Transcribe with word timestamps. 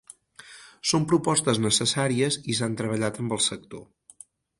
Són 0.91 1.03
propostes 1.11 1.59
necessàries 1.65 2.37
i 2.53 2.57
s’han 2.61 2.79
treballat 2.81 3.21
amb 3.25 3.37
el 3.37 3.43
sector. 3.49 3.85